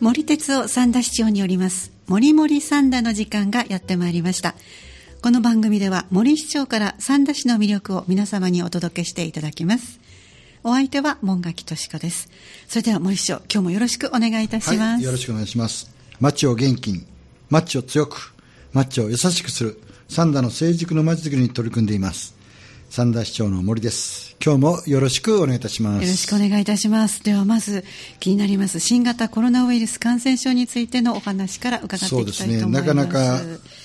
[0.00, 4.54] 森哲夫三田市長によります森森三田の時間がやってまいりました。
[5.20, 10.00] この番組では森市長から三田市の魅力を皆様にお届けしていただきます。
[10.64, 12.30] お相手は門垣敏子です。
[12.66, 15.90] それでは森市長今日もよろしくお願いいたします、はい、よろしくお願いします。
[16.18, 17.04] 町を元気に
[17.50, 18.32] 町を強く
[18.72, 22.39] 町を優しくする三田の成熟の町づくりに取り組んでいます。
[22.90, 24.36] 三田市長の森です。
[24.44, 26.02] 今日もよろしくお願いいたします。
[26.02, 27.22] よろしくお願いいたします。
[27.22, 27.84] ではまず
[28.18, 32.38] 気になります新型コロナウイルス感染症についてのお話から伺っていきたいと思います。
[32.38, 32.72] そうですね。
[32.72, 33.40] なかなか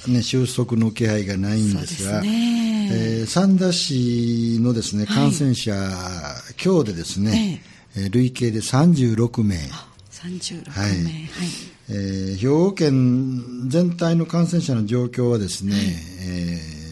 [0.08, 7.62] ね収束の気配がないんですが、すねえー、三田市のですね感染者、はい、今日でですね、
[7.96, 9.56] ええ累計で36名。
[10.12, 10.72] 36名。
[10.72, 10.90] はい。
[10.90, 11.30] はい
[11.90, 16.85] えー、兵庫県全体の感染者の状況はですね、はい、えー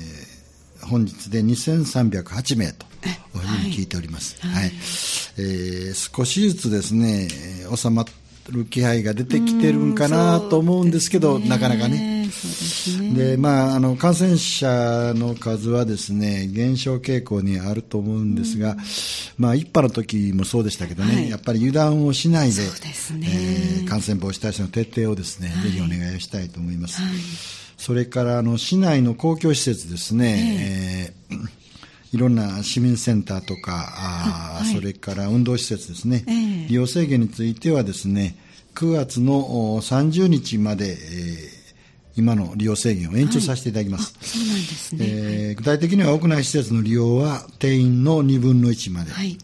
[0.86, 4.36] 本日で2308名というふうに聞いております。
[4.42, 4.72] はい、はい、
[5.38, 7.28] えー、少しずつですね、
[7.76, 8.06] 収ま
[8.52, 12.28] る気配が出てきてるんかなと思うんですけど、ね、なかなかね。
[13.16, 18.76] で、まあ、あの、感染者の数はですね、減少傾向にあると思うんですが、
[19.38, 22.64] まあ、一波の時もそうでしたけどね、はい、やっぱり油断をしないで、で
[23.14, 23.28] ね。
[23.30, 27.02] えー、感染防止対策の徹底をですね、はい、ぜひお願いをしたいと思います。
[27.84, 38.38] はいそれからあの市内の公共施設ですね、えー、えー、いろんな市民センターとか、あはい、それから運動施設ですね、えー、利用制限についてはですね、
[38.76, 41.64] 9月の30日まで、えー
[42.16, 44.14] 今の利用制限を延長させていただきます。
[44.14, 49.12] はい、そうなんですね、えー、具体的には屋内施設の利用は定員の2分の1まで。
[49.12, 49.36] はい。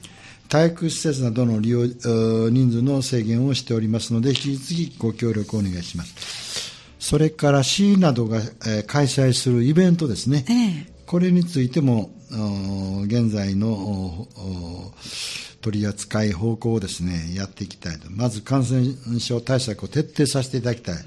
[0.50, 6.49] 体育施設などの利用人数の制限をしておりますので、引き続きご協力をお願いします。
[7.00, 10.54] それから市などが、えー、開催するイベントですね、え
[10.88, 12.12] え、これについても
[13.06, 14.28] 現在の
[15.62, 18.12] 取り扱い方向をですねやっていきたいと。
[18.12, 21.06] まず感染症対策を徹底させていただきたい、はい、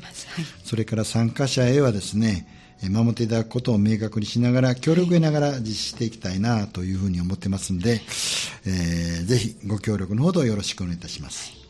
[0.65, 2.49] それから参加者へはですね
[2.91, 8.01] 守っていただくことを明確にしながら、協力を得ながら実施していきたいなというふうに思ってますんで、
[8.67, 11.62] えー、ぜひご協力のほどよろしくお願いいたします。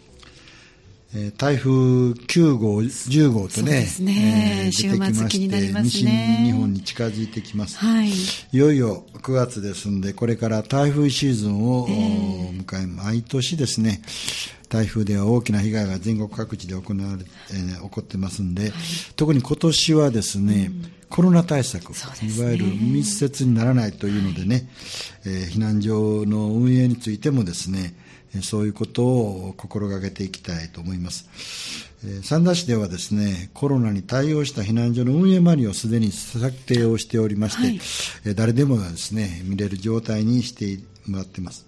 [1.36, 4.64] 台風9号、10号とね、ね。
[4.64, 5.38] えー、出てきまして、
[5.82, 8.08] 西日本に近づいてきます、はい。
[8.08, 8.14] い
[8.52, 14.00] よいよ9月ですんで、これから台風シーズンを迎え、毎年ですね、
[14.70, 18.72] 台風では大きな被害が全国各地で行われ、えー、起こってますんで、はい、
[19.14, 21.96] 特に今年はですね、うん、コロナ対策、ね、
[22.34, 24.64] いわゆる密接にならないというのでね、はい、
[25.26, 27.94] えー、避難所の運営についてもですね、
[28.40, 31.28] そういうことを心がけていきたいと思います。
[32.22, 41.66] 三田市ではですね、コロナに対応した避難所の運営マニュアルをすでに策定をしておりまして、はい、誰でもがですね、見れる状態にしてもらっています。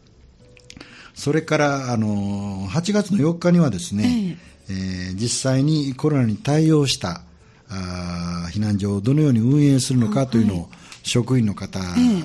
[1.14, 4.38] それから、あの、8月の4日にはですね、
[4.68, 7.22] えー、えー、実際にコロナに対応した
[7.68, 10.68] あ避難所をどのように運営するのかというのを、
[11.02, 11.80] 職員の方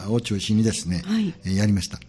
[0.09, 1.99] を中心にですね、はい、やりました。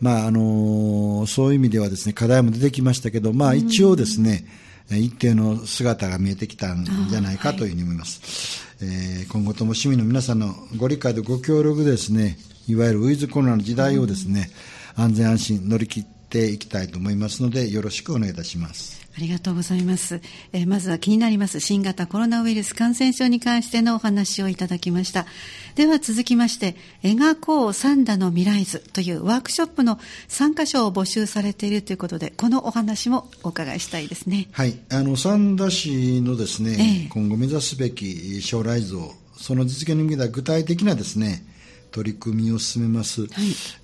[0.00, 4.44] まああのそういう意味ではですね課題も出てきましたけど、まあ、一応ですね、
[4.90, 8.66] 一定の姿が見えてきたんじゃないかというふうに思います。
[8.80, 14.50] はい、えー、今後とも市民の皆さんのご理解とご協力でですね、いわゆるウィズコロナの時代をですね、
[14.96, 18.99] 安全安心乗り切っていきたいと思いますので、よろしくお願いいたします。
[19.16, 20.20] ありがとうございます、
[20.52, 21.60] えー、まずは気になります。
[21.60, 25.26] 新型コロナウイルス感染症に関してのお話をいただきました。
[25.74, 34.48] では続きまして描こうサンダの未来図というワークショップの参加者を募集されているということでこのお話もお伺いしたいですね。
[34.52, 34.78] はい。
[34.90, 41.44] あの三田市のですね、え今後目指すべき将来像その実現に向けた具体的なですね
[41.90, 43.28] 取り組みを進めます、はい、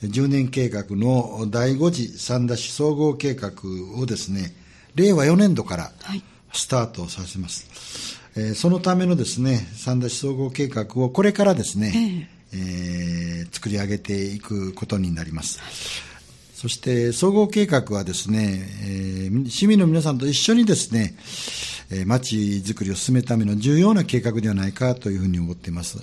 [0.06, 3.52] 10年計画の第5次三田市総合計画
[3.98, 4.54] をですね
[4.96, 5.92] 令和4年度から
[6.52, 8.18] スタートさせます。
[8.34, 15.60] はい、えー、そのためのですね、三田市総合計画をこれからですね、えー、えー、作り上げていくことになります。
[16.54, 21.14] そして総合計画はですね、えー、市民の皆さんと一緒にですね、
[21.90, 26.02] えー、町づくりを進めるための重要な計画ではないかというふうに思っています。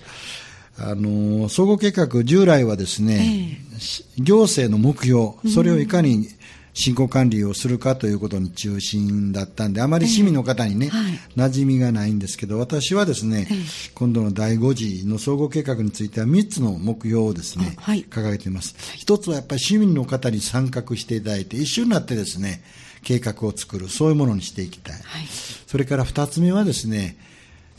[0.78, 6.28] あの総合計画、従来はですね、えー、行政の目標、それをいかに
[6.74, 18.76] 進行管理をするかということに中心だったんで、あまり市民の方にね、えーはい、馴染みがないんですけど、私はですね、えー、今度の第5次の総合計画については3つの目標をですね、はい、掲げています。
[18.96, 22.64] 一つはやっぱり市民の方に参画していただいて、一緒になってですね、
[23.04, 24.96] 計画を作る、そういうものにしていきたい。
[24.96, 25.28] はい、
[25.68, 27.18] それから2つ目はですね、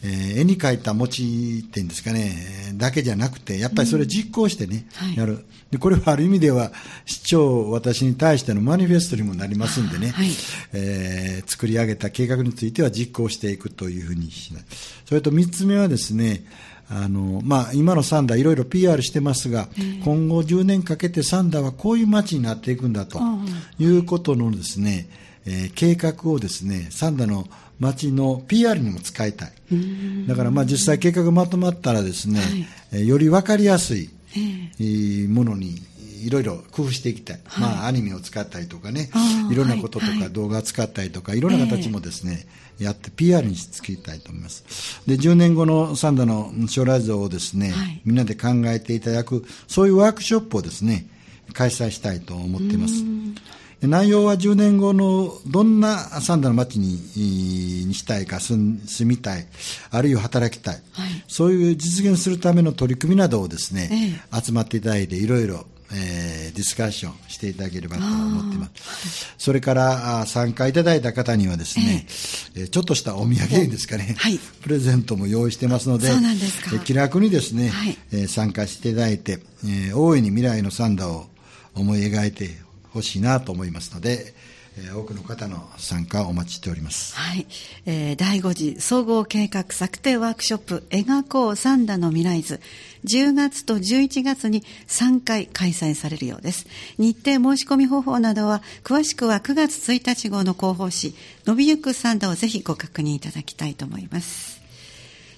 [0.05, 5.47] えー、絵に描いた餅っていうんですかね、だけじゃなくて、やっぱりそれ実行してね、うん、やる。
[5.71, 6.73] で、これはある意味では、
[7.07, 10.29] 市長、私に対してのマニフェストにもなりますんでね、はい、
[10.75, 15.03] えー、作り上げた計画については実行していくというふうにします。
[15.07, 16.45] それと三つ目はですね、
[16.91, 19.69] あのまあ、今のサンダー、いろいろ PR してますが、
[20.05, 23.19] 今後10年かけてサンダーはこういう街になっていくんだと
[23.79, 25.09] いうことのですね、
[25.47, 27.47] えー、計画をですね、サンダーの
[27.79, 29.53] 町の PR にも使いたい。
[30.27, 32.41] だからまあ実際計画がまとまったらですね、
[32.93, 34.09] はい、より分かりやすい
[35.29, 35.81] ものに
[36.25, 39.11] いろいろ工夫していきたい、はい、まあ、アニメを使ったりとかね、
[39.51, 39.55] い。
[39.55, 42.47] ろんなこととか動画を使ったりとか、いろんな形もですね、
[42.79, 45.03] やって PR につきたいと思います。
[45.07, 51.07] で、10年後のサンダの将来像をですね、はい、みんなで考えていただく、そういうワークショップをですね、
[51.53, 52.95] 開催したいと思っています。
[53.89, 57.01] 内容は10年後のどんなサンダの街に
[57.87, 59.47] にしたいか住みたい、
[59.91, 69.35] あるいは働きたい、はい、そういう実現するための取り組みなどをですね、ええ、集まっていただいていろいろえー、ディスカッションしていただければと思っています。
[69.39, 72.07] それから参加いただいた方にはですね、
[72.57, 76.79] えー、ちょっとしたお土産ですかね、はい、プレゼントも用意してますので、そうなんですか。
[76.81, 81.27] 気楽にですね、はい、えー、参加していただいて、えー、大いに未来のサンダを
[81.75, 82.51] 思い描いて
[82.95, 84.35] ほしいなと思いますので、
[84.79, 87.17] えー、多くの方の参加をお待ちしております。
[87.17, 87.47] はい。
[87.87, 92.61] えー、第5次総合計画策定ワークショップ、描こうサンダの未来図。
[93.05, 96.67] 10月と11月に3回開催されるようです。
[96.99, 101.15] 日程申し込み方法などは、詳しくは9月1日号の広報誌、
[101.45, 104.61] 伸びゆくサンダをぜひご確認いただきたいと思います。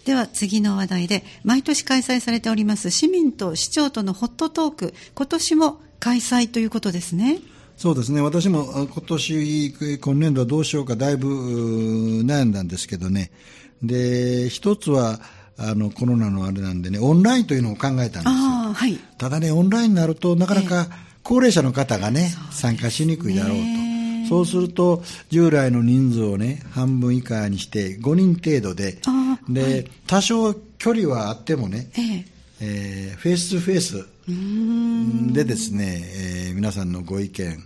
[0.04, 7.40] では次の話題で、毎年開催されております市民と市長とのホットトーク、今年も開催ということですね。
[7.76, 11.28] そうですね、私も今年、今年度はどうしようか、だいぶ
[12.24, 13.30] 悩んだんですけどね、
[13.82, 15.20] で一つは
[15.58, 18.22] あのコロナのあれなんでね、オンラインというのを考えたんですよ。
[18.72, 20.88] はい、ただね、オンラインになると、なかなか
[21.22, 24.28] 高齢者の方がね、えー、参加しにくいだろうと。
[24.28, 28.98] そうすると、従来の人数をね、半分以下にして、5人程度で、
[29.48, 34.06] で、はい、多少距離はあってもね、えーえー、フェイス2フェイス
[35.32, 36.02] でですね、
[36.48, 37.56] えー、皆さんのご意見、ね、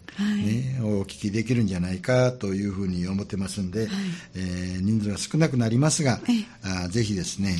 [0.81, 3.89] はい、お聞きできるんじゃないかというふうに思ってますんで、はい、
[4.35, 6.21] えー、人数が少なくなりますが、
[6.65, 7.57] あぜひですね、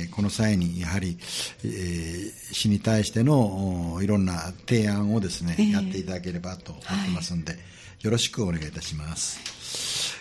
[0.00, 1.18] えー、この際にやはり、
[1.64, 7.60] えー、死に対してのいろんな提案をですね、やっていただければと思ってますんで、はい、
[8.04, 9.38] よろしくお願いいたします。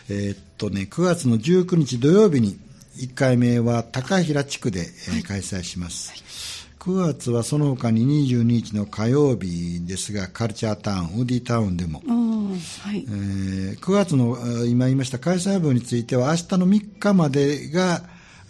[0.09, 2.59] えー、っとね、9月の19日土曜日に
[2.97, 6.13] 1回目は高平地区で、えー、開催します。
[6.81, 14.35] 9月はその他に22日の火曜日ですが、カルチャータウン、ウーディタウンでも、はいえー、9月の
[14.65, 18.01] 今言いました開催分については、明日の3日までが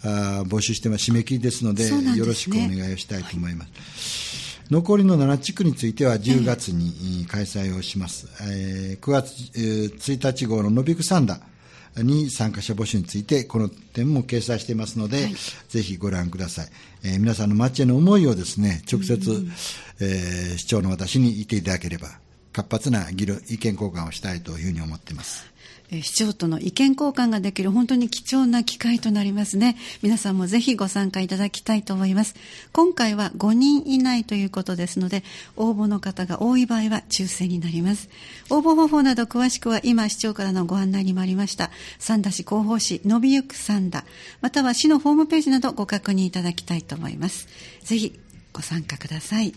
[0.02, 4.60] あ募集してます、締め切りですので、でね、よろしくお願いをしたいと思います。
[4.60, 8.28] はい、残りの7地区については10月に開催をします。
[8.40, 11.51] えー、9月1日号のノビクサンダー。
[11.96, 15.34] に参加者募集について、この点も掲載していますので、はい、
[15.68, 16.68] ぜひご覧ください。
[17.04, 19.46] えー、皆さんの町への思いをですね、直接、
[20.00, 22.08] えー、市長の私に言っていただければ、
[22.52, 25.51] 活発な議論、意見交換をしたいというふうに思っています。
[26.00, 29.76] 市長との意見交換ができる本当に貴重な機会となりますね。
[30.00, 32.34] 皆さんもぜひご参加いただきたいと思います。
[32.72, 35.22] 今回は5人以内ということですので、
[35.56, 38.08] 応募の方が多い場合は抽選になります。
[38.48, 44.04] 応募方法など詳しくは今市長からのご案内にもありました、三田市広報誌伸びゆく三田、
[44.40, 47.48] または市のホームページなどご確認いただきたいと思います。
[47.82, 48.18] ぜひ
[48.52, 49.52] ご参加ください。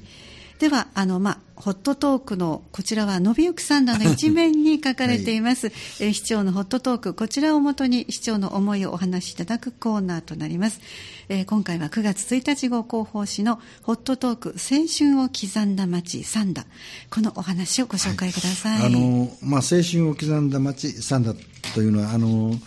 [0.60, 10.80] では、あの、まあ、ホットトークの、こちらは、伸びゆく三段の一面に書かれています、はい、え市長のホットトーク、こちらをもとに市長の思いをお話しいただくコーナーとなります。
[11.28, 16.66] えー、今回は9月1日号広報誌のホットトーク、青春を刻んだ街、三田。
[17.10, 18.82] このお話をご紹介ください。
[18.82, 21.34] はい、あの、まあ、青春を刻んだ街、三田
[21.74, 22.58] というのは、あの、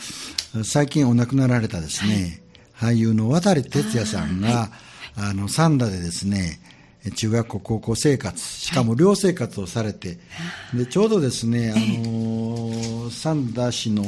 [0.63, 2.41] 最近お亡くなられたですね、
[2.75, 4.71] はい、俳優の渡哲也さんが、
[5.17, 6.61] あの、三田でですね、
[7.15, 10.15] 中学校、高校生活、しかも寮生活をされて、は
[10.75, 14.03] い、でちょうどですね、あの三田市の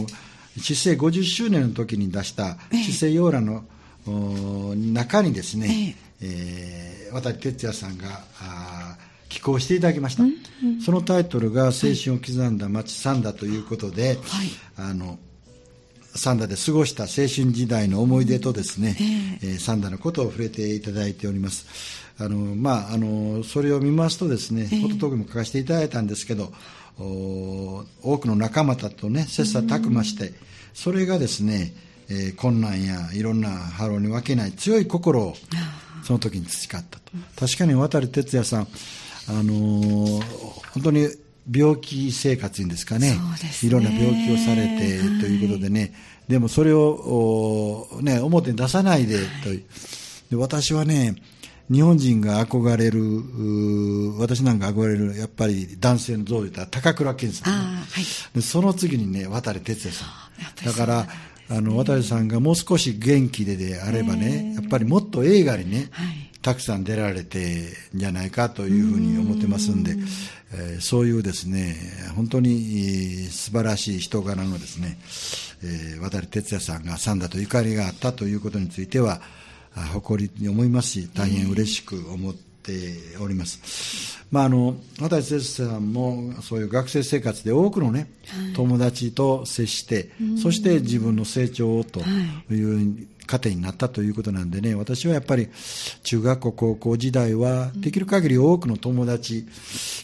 [0.57, 3.65] 市政50周年の時に出した市政要覧の
[4.77, 8.97] 中にですね、えー、渡哲也さんがあ
[9.29, 15.19] 寄稿していただきました、うんうん、そのタイトルが「青春を刻んだ町三田」ということで、はい、あの
[16.15, 18.97] 三田で過ごした青春時代の思い出とですね、
[19.43, 22.10] えー、三田のことを触れていただいております。
[22.21, 26.53] あのまあ、あのそれを見ますとですね、フォトトークも書かせていただいたんですけど、
[26.99, 30.35] 多くの仲間たちとね、切磋琢磨して、
[30.75, 31.73] それがですね、
[32.11, 35.35] えー困難やいろんな波浪に分けない強い心を
[36.03, 37.12] その時に培ったと。
[37.39, 38.69] 確かに渡哲也さん、
[39.29, 41.09] あのー本当に
[41.50, 43.19] 病気生活にですかねね。
[43.62, 45.95] いろんな病気をされてということでね、
[46.29, 49.65] でもそれを、おね、表に出さないでという、
[50.31, 51.17] で私はね、
[51.71, 57.83] 日本人が憧れる、私なんか憧れる、やっぱり男性の像で言ったら高倉健さん、ね。
[57.91, 58.05] はい。
[58.35, 60.67] でその次にね、渡哲也さん。
[60.67, 61.07] だから、
[61.49, 66.31] あの、渡さんがもう少し元気でであればね、やっぱりもっと映画にね、はい。
[66.43, 69.93] たくさん出られてんじゃないかというふうに思ってますんで、
[70.53, 71.77] えーそういうですね、
[72.17, 74.99] 本当にえー素晴らしい人柄のですね、
[75.62, 79.21] えー渡哲也さんが三田とゆかりがあったということについては、あ
[79.75, 84.19] 誇りに思いますし、大変嬉しく思っております。
[84.31, 88.11] まあ、あの、渡哲也さんもそういう学生生活で多くのね、
[88.55, 90.11] 友達と接して、
[90.41, 92.00] そして自分の成長をと
[92.50, 92.62] い。
[92.62, 95.49] う糧になったということなんでね、私はやっぱり
[96.03, 99.47] 中学校、高校時代は、できる限り多くの友達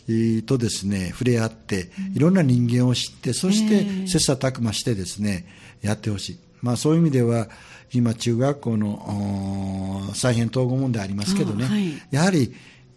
[0.08, 5.46] えーとですね、触れ合って、いろんな人間を知って、そして切磋琢磨してですね、
[5.82, 6.38] やってほしい。
[6.62, 7.48] まあそういう意味では、
[7.92, 11.92] 今中学校の再編統合問題ありますけどね、あはい。
[12.10, 12.54] やはり、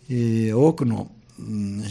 [0.09, 1.83] えー多くの、うん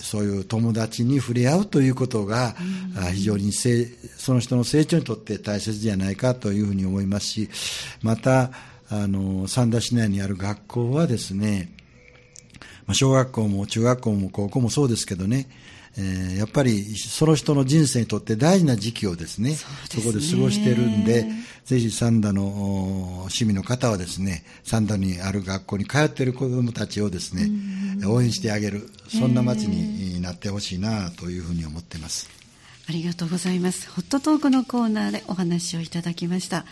[0.00, 2.54] そういう友達に触れ合うということが、
[2.96, 7.50] あ非常にせいその人の成長にとって大切じゃないかというふうに思いますし、
[8.02, 8.50] また、
[8.90, 11.72] あの、三田市内にある学校はですね、
[12.86, 15.48] まあ小学校も中学校も高校もそうですけどね、
[15.98, 19.66] えーやっぱりその人の人生にとって大事な時期をですね、そ
[20.00, 21.26] こで過ごしてるんで、
[21.64, 27.50] ぜひ三田のお市民の方はですね、三田にある学校に通っている子どもたちをですね、
[28.06, 32.30] 応援してあげる、そんな街になってほしいなというふうに思っています。
[32.88, 33.90] ありがとうございます。
[33.90, 36.64] ホットトークのコーナーでお話をいただきました。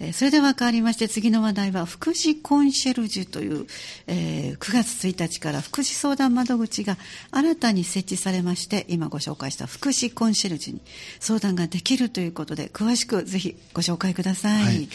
[0.00, 3.66] えーそれでは変わりまして次の話題は福祉コンシェルジュという、
[4.06, 6.96] えー9月1日から福祉相談窓口が
[7.30, 10.80] 新たに設置されまして今ご紹介した福祉コンシェルジュに
[11.20, 14.62] 相談ができるということで詳しくぜひご紹介ください。
[14.64, 14.88] はい、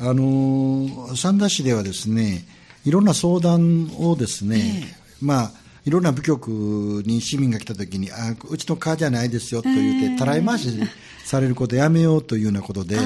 [0.00, 2.44] あのー三田市ではですね、
[2.84, 5.52] いろんな相談をですね、まあ、
[5.84, 6.48] いろんな部局
[7.06, 10.70] に市民が来たときに、あ、うちの課じゃないですよと言って、たらい回し
[11.24, 12.98] されることやめようというようなことで、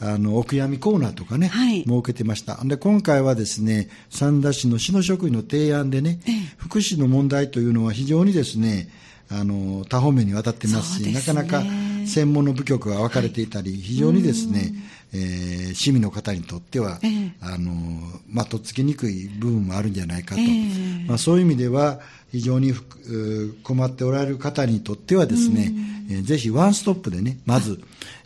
[0.00, 1.84] ああの、お悔やみコーナーとかね、はい。
[1.84, 2.58] 設けてました。
[2.64, 6.20] で、今回はですね、三田市の市の職員の提案でね、
[6.56, 8.88] 福祉の問題というのは非常にですね、
[9.28, 11.12] あの、多方面にわたってますし、ね。
[11.12, 11.62] なかなか
[12.06, 14.72] 専門の部局が分かれていたり、非常にですね、
[15.12, 17.32] えー市民の方にとっては、ええ。
[17.40, 17.72] あの、
[18.28, 20.40] まあ、とっつきにくい部分もあるんじゃないかと。
[20.40, 21.06] ええ。
[21.06, 22.00] まあ、そういう意味では、
[22.32, 22.72] 非常に
[23.62, 25.72] 困っておられる方にとってはですね、
[26.10, 27.80] えーぜひワンストップでね、まず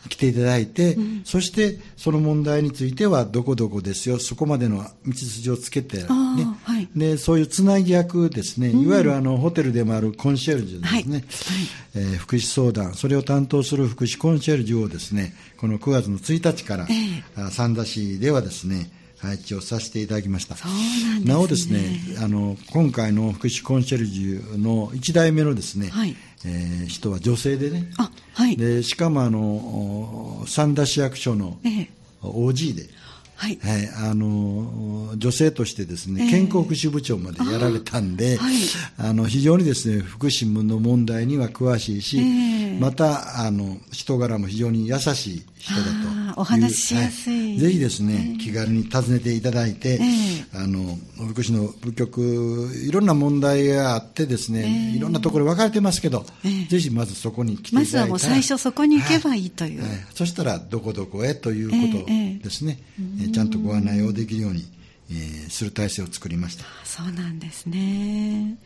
[0.09, 6.05] 来ていただいて、そしてその問題についてはどこどこですよ、そこまでの道筋をつけて、ね
[6.95, 11.03] で、そういうつなぎ役ですね、いわゆるあのホテルでもあるコンシェルジュですね、はい。
[11.11, 11.23] はい。
[11.95, 20.55] えー福祉相談、それを担当する福祉コンシェルジュをですね、この9月の1日から、えあ三田市ではですね、配置をさせていただきました。
[20.55, 21.25] なね。
[21.25, 26.15] なおですね、あの、今回の福祉コンシェルジュの1代目のですね、はい。
[26.45, 28.55] えー人は女性でね、あはい。
[28.55, 31.89] で、しかもあの、お三田市役所のええ。
[32.21, 32.83] OG で、
[33.35, 33.59] はい。
[33.61, 36.29] はい、あの女性としてですね、ええ。
[36.29, 38.55] 健康福祉部長までやられたんで、あはい。
[38.97, 42.79] あの非常にですね福祉の問題には詳しいし、ええ。
[42.79, 46.04] またあの人柄も非常に優しい人だというあー
[46.35, 47.55] お話ししやすい。
[47.55, 50.97] はぜひですね、気軽に訪ねていただいて、えあの
[51.29, 56.65] 福祉の部局いろんな問題があってですね、いろんなところ分かれてますけど、ええ。
[56.65, 59.81] ぜひまずそこに来ていただいまずはもう最初そこに行けばいいという。
[59.81, 61.75] ははそしたらどこどこへというこ
[62.05, 64.65] とええですね、えーちゃんとご案内をできるように、
[65.11, 66.65] えーする体制を作りました。
[66.83, 68.57] そうなんですね。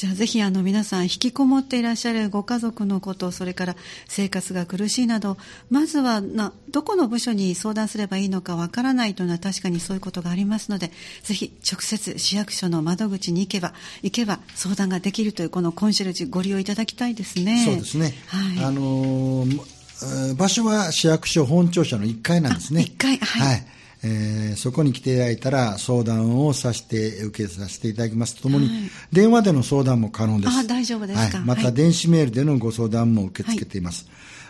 [0.00, 3.76] じゃあぜひあの皆さん引きこもっていらっしゃるご家族のことそれから
[4.08, 5.36] 生活が苦しいなど
[5.68, 10.90] まずはなどこの部署に相談すればいいのかわからないというのは確かにそういうことがありますので
[11.22, 17.38] ぜひ直接市役所の窓口に行けば行けば相談ができるというこのコンシェルジュご利用いただきたいです。
[17.38, 17.62] ね。
[17.66, 22.86] そうですね、はい、あのーえー場所は市役所本庁舎の1階なんですね。
[22.88, 23.18] あ1階。
[23.18, 23.66] はい
[24.02, 28.34] えーそこに来ていただいたら相談をさせて、受けさせていただきます。
[28.36, 28.68] とともに、
[29.12, 30.50] 電話での相談も可能です。
[30.58, 31.38] あ大丈夫ですか？
[31.38, 34.06] はい、またはい電子メールでのご相談も受け付けています。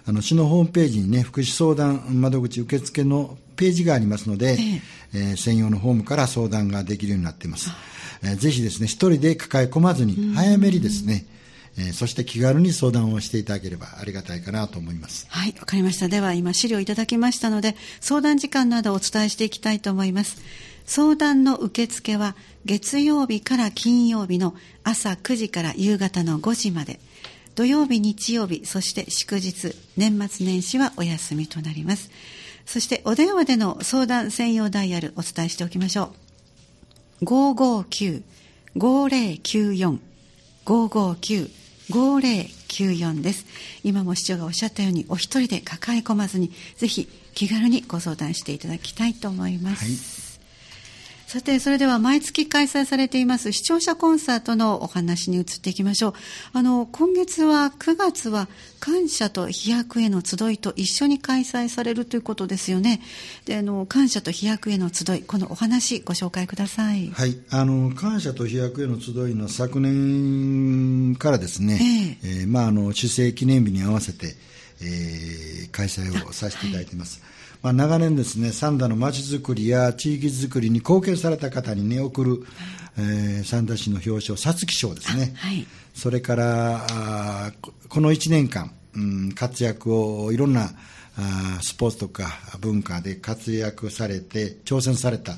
[0.06, 4.82] あの市のホームページにね、福祉相談窓口受付のページがありますので、え
[5.14, 5.18] え。
[5.34, 7.70] ー専用のホームから相談ができるようになっています。
[8.22, 11.26] えーぜひですね、一人で抱え込まずに、早めにですね、
[11.78, 15.26] えー、そして気軽に相談をしていただければありがたいかなと思います。
[15.28, 16.08] はい、わかりました。
[16.08, 20.40] では今資料いただきましたので、相談時間などをお伝えしていきたいと思います。
[20.86, 22.34] 相談の受付は
[22.64, 27.00] 月曜日から金曜日の朝9時から夕方の5時まで。
[27.54, 32.10] 土曜日、日曜日、そして祝日、年末年始はお休みとなります。
[32.64, 36.14] そしてお電話での相談専用ダイヤルお伝えしておきましょ
[37.22, 37.24] う。
[37.24, 39.98] 559-5094
[40.64, 41.59] 559
[41.90, 43.46] 5094です。
[43.84, 49.84] 今も市長がおっしゃったように、お一人で抱え込まずに、ぜひ気軽にご相談していただきたいと思います。
[49.84, 49.90] は
[50.26, 50.29] い
[51.30, 56.12] さて、それでは毎月開催されています視聴者コンサートのお話に移っていきましょう。
[56.54, 58.48] あの、今月は9月は
[58.80, 63.00] 感謝と飛躍への集いと一緒に開催されるということですよね。
[63.44, 67.10] で、あの、感謝と飛躍への集い、このお話ご紹介ください。
[67.10, 67.38] はい。
[67.50, 74.34] あの、感謝と飛躍への集いの昨年からですね、えー、えー、まあ、あの、主政記念日に合わせて、
[74.82, 77.22] えー、開催をさせていただいています。
[77.62, 82.46] まあ、長年ですね、三田の町づくりや地域づくりに貢献された方にね、送る、
[82.96, 85.34] えー、三田市の表彰、皐月賞ですね。
[85.36, 87.52] はい、それからあ、
[87.88, 90.70] この1年間、うん、活躍をいろんな
[91.16, 95.36] あスポーツとか文化で活躍されて、挑戦された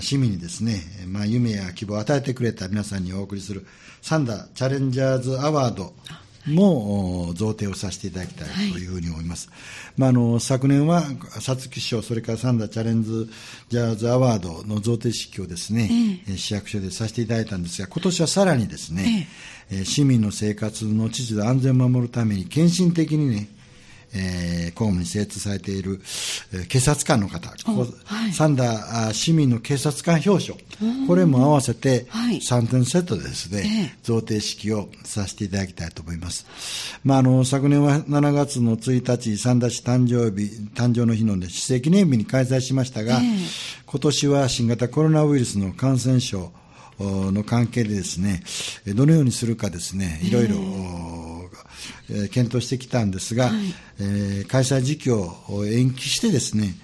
[0.00, 3.66] 市民にですね、まあ、夢や希望を与えてくれた皆さんにお送りする
[4.02, 5.94] 三田チャレンジャーズアワード
[6.46, 9.48] も贈呈をさせていただきたいというふうに思います。
[9.48, 11.02] はい、まあ、あの昨年は
[11.40, 13.30] 皐月賞、それからサンダーチャレンジ
[13.68, 19.28] ジャーズアワードの贈呈式をですね、えー、市役所でさせていただいたんですが、今年はさらにですね、
[19.70, 23.48] えー、市民の生活の秩序安全を守るために献身的にね、
[24.16, 26.00] えー、公務に精通されている、
[26.52, 30.54] えー、警察官の方、はい、三田市民の警察官表彰、
[31.06, 33.68] これも合わせて3点セットでですね、はい、
[34.02, 36.46] 贈呈式をさせていただきたいと思います。
[37.04, 43.20] まあ、あの、昨年は7月の1日、三田市誕生日、誕生の日の、ね、市政記念日に開催しましたが、
[43.86, 46.52] 今年は新型コロナウイルスの感染症、
[46.98, 48.42] の関係でですね、
[48.94, 50.60] どのようにするかですね、いろいろえ
[52.32, 53.54] 検討してきたんですが、はい、
[54.00, 55.34] えー、開催時期を
[55.66, 56.74] 延期してですね、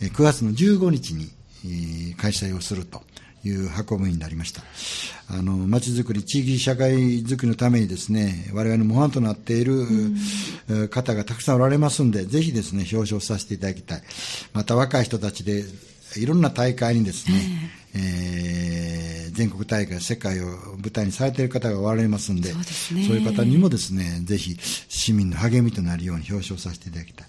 [0.00, 1.30] 9月の15日に、
[1.64, 3.02] えー、開催をすると。
[3.48, 4.62] いう運びになりました。
[5.28, 9.86] あの、街づくり、地域社会づくりのためにですね、我々の模範となっている、
[10.90, 14.02] 方がたくさんおられますんで、ぜひですね、表彰させていただきたい。
[14.52, 15.64] また若い人たちで、
[16.16, 20.46] いろんな大会にですね、えー、全国大会、世界を
[20.78, 22.56] 舞台にされている方がおられますんで、そ
[22.94, 24.56] うね、いう方にもですね、ぜひ
[24.88, 27.26] 市民の励みとなるように表彰させていただきたい。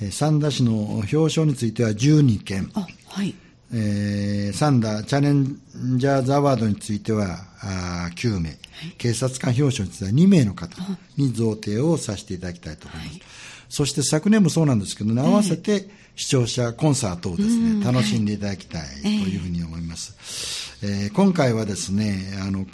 [0.00, 0.72] はい、三田市の
[1.12, 2.70] 表彰については12件。
[2.74, 3.34] はい。
[3.72, 5.58] えー、三田チャレン
[5.98, 8.58] ジャーズアワードについてはあ9名、はい、
[8.96, 10.74] 警察官表彰については2名の方
[11.18, 13.08] に贈呈をさせていただきたいと思います。
[13.10, 13.22] はい、
[13.68, 20.76] そして昨年もそうなんですけど、ね、合わせて視聴者コンサートをですね、楽しんでいただきたいというふうに思います。
[20.82, 22.66] えー、今回はですね、あの、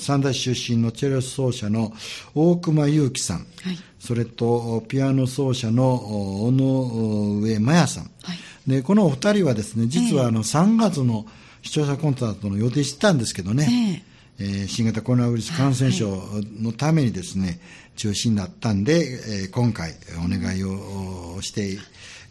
[0.00, 1.92] 三田市出身のチェロ奏者の
[2.34, 11.26] 大熊祐樹さん、はい、それとピアノ奏者の小野上真也さん、はい、で、このお二人はですね、実はあの3月の
[11.62, 14.02] 視聴者コンサートの予定してたんですけどね、
[14.40, 16.20] えー、えー、新型コロナウイルス感染症
[16.60, 17.60] のためにですね、
[17.94, 19.92] 中止になったんで、えー、今回
[20.24, 21.78] お願いをして、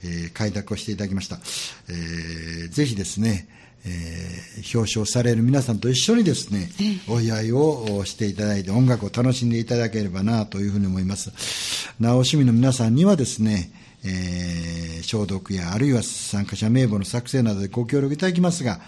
[0.04, 1.39] えー、開拓をしていただきました。
[1.89, 3.48] えー、ぜひですね、
[3.86, 6.70] えー、表彰される皆さんと一緒にですね、
[7.10, 11.32] お祝いをしていただいて音楽を楽しんでいただければなというふうに思います。
[12.00, 13.72] なお市民の皆さんにはですね、
[14.06, 18.80] えー、消毒やあるいは参加者名簿の作成などでご協力いただきますが、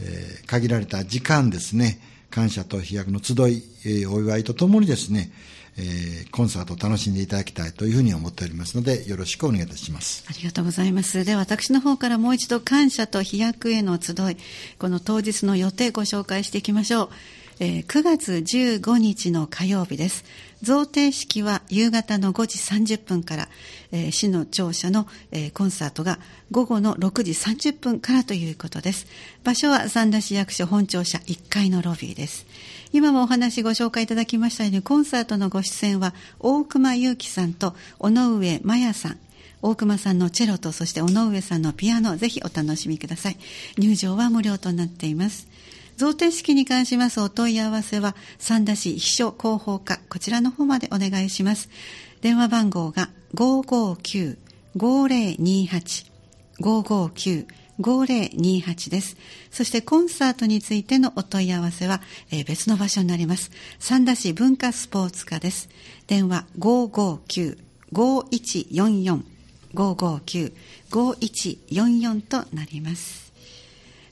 [0.00, 5.30] えー、限られた時間ですね、感謝と飛躍の集い、えー、お祝いとともにですね、
[5.76, 10.24] えー、コンサートを楽しんでいただきたいというふうに思っておりますので、よろしくお願いいたします。
[10.28, 11.24] ありがとうございます。
[11.24, 14.36] では、私の方からもう一度感謝と飛躍への集い、
[14.78, 17.08] この当日の予定ご紹介していきましょう。
[17.60, 20.24] えー、9月15日の火曜日です。
[20.62, 23.48] 贈呈式は夕方の5時30分から、
[23.92, 26.18] えー、市の庁舎の、えー、コンサートが
[26.50, 29.06] 午後の6時30分からということです。
[29.44, 32.46] 場所は三田市役所本庁舎1階のロビーです。
[32.92, 39.18] 今もお話ご紹介いただきましたように、コンサートのご出演は、大熊祐樹さんと尾上麻也さん、
[39.62, 43.38] 大熊さんのチェロと、そして尾上さんのピアノ、ぜひお楽しみください。
[43.78, 45.48] 入場は無料となっています。
[45.96, 51.70] 贈呈式に関しますお問い合わせは、三田市秘書広報課、こちらの方までお願いします。
[52.20, 56.12] 電話番号が559-5028
[56.60, 57.46] 559
[57.82, 59.16] 5028です。
[59.50, 63.50] そしてコンサートについてのお問い合わせは、えー別の場所になります。
[63.78, 65.68] 三田市文化スポーツ課です。
[66.06, 69.22] 電話559-5144
[69.74, 73.22] 559-5144となります。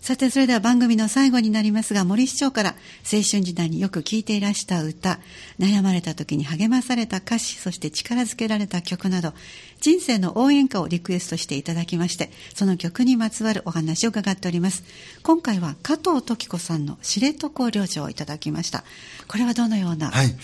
[0.01, 2.71] さて、それでは番組の最後になりますが、森市長から
[3.05, 5.19] 青春時代によく聴いていらした歌、
[5.59, 9.35] 悩まれた時に励まされた歌詞、そして力づけられた曲など、
[9.81, 14.85] 人生の応援歌をリクエストしていただきまして、その曲にまつわるお話を伺っております。
[15.23, 18.85] 今回は加藤時子さんの知床旅情をいただきました。
[19.27, 20.37] これはどのような、はい。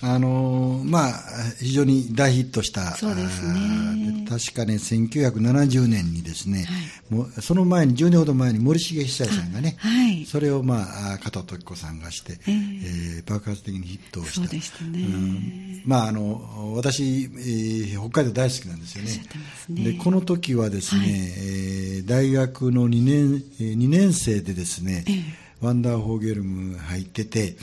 [0.00, 1.12] あのーまあ、
[1.60, 2.96] 非常に大ヒットした。
[2.96, 6.66] そうですね確かね、1970年にですね、
[7.10, 14.34] もうその前に、10年ほど前に森重久彌さんがね、はいそれをまあ、加藤時子さんがして、えええー爆発的にヒットをした。
[14.34, 19.22] そうでしたねうんまあ、あの、私、えー北海道大好きなんですよね。
[19.68, 19.92] ね。
[19.92, 21.10] で、この時はですね、はい。
[21.10, 25.22] えー大学の2年、えー2年生でですね、ええ。
[25.60, 27.56] ワンダーフォーゲルム入ってて、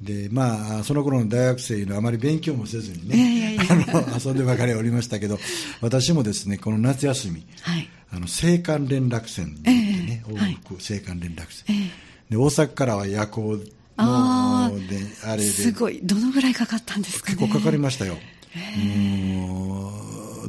[0.00, 5.38] で、まあ、その頃の大学生のあまり勉強もせずにね、 あの、遊んでばかりおりましたけど、
[5.80, 7.88] 私もですね、この夏休み、はい。
[8.10, 8.26] あの、青
[8.58, 10.32] 函連絡船に乗ってね、ええ。
[10.32, 11.90] 往復青函連絡船、え
[12.28, 12.30] え。
[12.30, 13.58] で、大阪からは夜行
[13.96, 17.36] あの、で、あれで、すごい、どのぐらいかかったんですかね。
[17.38, 18.18] 結構かかりましたよ。
[18.54, 18.82] うー。
[18.82, 19.25] ん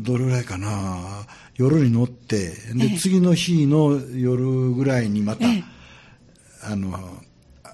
[0.08, 1.26] どれぐらいかな。
[1.56, 2.98] 夜に乗って、で、ええ。
[2.98, 5.64] 次の日の夜ぐらいにまた、ええ。
[6.64, 6.96] あの、
[7.64, 7.74] あ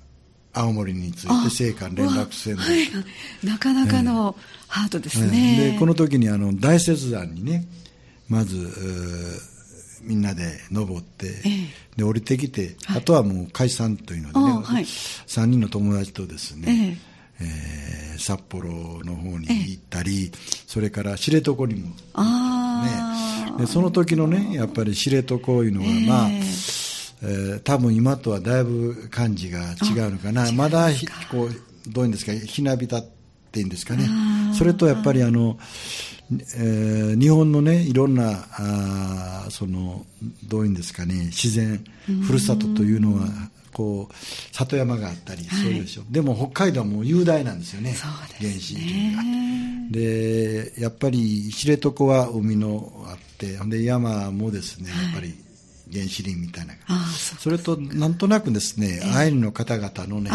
[0.53, 2.61] 青森に着いて、あ青函連絡船で。
[2.61, 4.35] はいなかなかの
[4.67, 5.57] ハードですえね。
[5.69, 7.65] えで、この時にあの、大雪山にね、
[8.27, 8.71] まず、
[10.01, 11.49] みんなで登って、え
[11.95, 11.97] え。
[11.97, 12.97] で、降りてきて、はい。
[12.97, 14.83] あとはもう解散というのでね、あはい。
[14.83, 18.69] 3人の友達とですね、ええー札幌
[19.03, 20.31] の方に行ったり、
[20.67, 21.95] それから知床にも、ね、
[23.57, 26.07] でその時のね、やっぱり知床いうのは、ええ。
[26.07, 31.49] まあ、えー多分今とはだいぶ感じが違うのかな、まだひこう
[31.87, 33.05] どういうんですか、ひなびたっ
[33.51, 34.07] ていうんですかね。
[34.53, 35.57] それとやっぱりあの、
[36.55, 40.05] えー日本のね、いろんな、あーその、
[40.47, 41.83] どういうんですかね、自然、
[42.25, 43.27] ふるさとというのは、
[43.73, 46.03] こう、里山があったり、はいそうでしょ。
[46.09, 49.23] でも北海道はもう雄大なんですよね、そう原始林が。
[49.23, 49.87] ね。
[49.91, 55.33] で、やっぱり知床は海のあって、ほんで山もですね、はいやっぱり
[55.91, 56.73] 原始林みたいな。
[56.73, 60.31] ああ、それと、なんとなくですね、アイヌの方々のね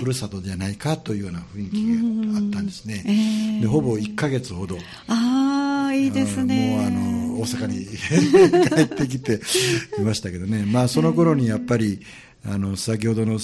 [0.00, 3.02] ふるさとじゃないかというような雰囲気があったんですね。
[3.06, 3.58] うんえ。
[3.58, 4.78] えで、ほぼ1ヶ月ほど。
[5.08, 6.76] ああ、いいですね。
[6.76, 7.86] もうあの、大阪に
[8.76, 9.40] 帰ってきて
[9.98, 10.64] いましたけどね。
[10.66, 12.00] まあその頃にやっぱり、
[12.44, 13.38] あの、先ほどの青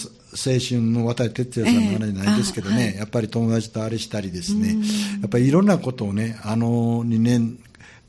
[0.59, 2.97] 春の渡哲也さんの話じゃないですけどね、ええあはい。
[2.99, 4.77] やっぱり友達とあれしたりですね、
[5.21, 7.59] やっぱりいろんなことをね、あの2年、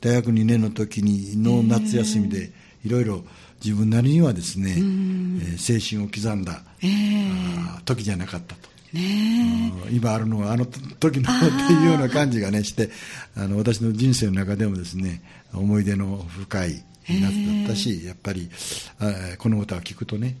[0.00, 2.50] 大学2年の時にの夏休みで
[2.84, 3.24] いろいろ
[3.64, 6.86] 自分なりにはですね、えー青春を刻んだ、え
[7.84, 8.68] 時じゃなかったと。
[8.92, 12.90] ね今あるのはあの時のっていうような感じがねして、
[13.36, 18.50] あの私の人生の中でもですね、思い出の深い夏だったし、やっぱり
[18.98, 20.36] あこの歌を聞くとね、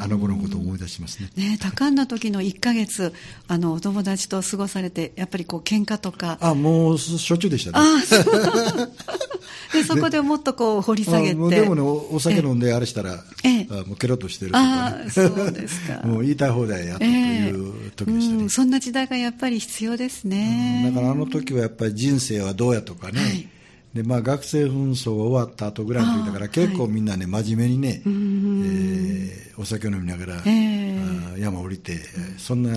[0.00, 1.30] あの頃のことを思い出しますね。
[1.36, 3.12] ねえ多感な時の1ヶ月、
[3.48, 7.78] あの、お友達と過ごされて、やっぱりこう、喧嘩とか、あ、もうしょっちゅうでしたね。
[7.78, 8.92] ああ、そう。
[9.72, 11.34] で、そこでもっとこう、掘り下げて。
[11.34, 14.68] でもね、おお酒飲んであれしたら、えもうケロッとしてるとか、ね。
[14.68, 16.02] ああそうですか。
[16.06, 18.42] もう言いたい放題やったという時でしたね。
[18.42, 20.90] うん、そんな時代がやっぱり必要ですね。
[20.94, 23.48] だからあの時はやっぱり人生はどうやとかね、はい。
[23.94, 28.12] でまあ、学生紛争が終わった後ぐらいの時だから結構みんなね真面目にね、えん。
[29.32, 30.91] ーお酒を飲みながら、えー
[31.38, 31.98] 山降りて、
[32.38, 32.72] そんな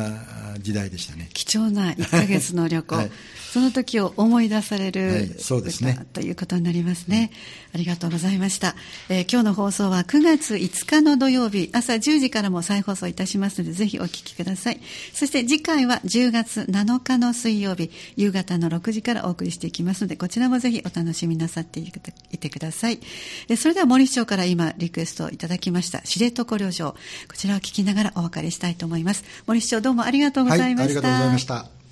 [0.60, 1.30] 時代でしたね。
[1.34, 3.12] 貴重な1ヶ月の旅行、はい。
[3.56, 5.98] その時を思い出される、はいそうですね。
[6.02, 7.32] 歌ということになりますね、
[7.74, 8.76] ありがとうございました、
[9.08, 14.80] えー今日の放送は9月5日の土曜日朝10時からも再放送いたしますのでぜひお聞きください。
[15.14, 21.92] そして次回は10月7日の水曜日夕方の6時からお送りしていきますのでこちらもぜひお楽しみなさってい
[22.38, 23.00] てください。
[23.48, 26.98] えそれでは森市長から今リクエストをいただきました知床旅情こ
[27.36, 31.85] ちらを聞きながらお別れしたいと思います森市長どうもありがとうございました、はい、ありがとうございました。